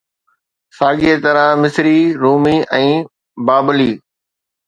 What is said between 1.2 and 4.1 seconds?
طرح مصري، رومي ۽ بابلي